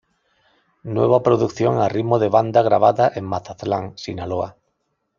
[0.81, 4.57] Nueva producción a ritmo de banda grabada en Mazatlán, Sinaloa.